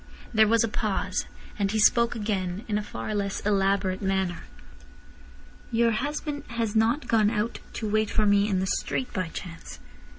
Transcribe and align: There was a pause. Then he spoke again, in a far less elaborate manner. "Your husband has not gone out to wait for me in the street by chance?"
There 0.33 0.47
was 0.47 0.63
a 0.63 0.67
pause. 0.67 1.27
Then 1.59 1.67
he 1.69 1.77
spoke 1.77 2.15
again, 2.15 2.65
in 2.67 2.79
a 2.79 2.83
far 2.83 3.13
less 3.13 3.39
elaborate 3.41 4.01
manner. 4.01 4.45
"Your 5.71 5.91
husband 5.91 6.43
has 6.47 6.75
not 6.75 7.07
gone 7.07 7.29
out 7.29 7.59
to 7.73 7.87
wait 7.87 8.09
for 8.09 8.25
me 8.25 8.47
in 8.49 8.59
the 8.61 8.65
street 8.65 9.13
by 9.13 9.27
chance?" 9.27 9.77